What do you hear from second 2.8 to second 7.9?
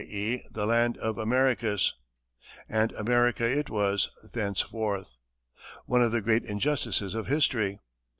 America it was thenceforward one of the great injustices of history.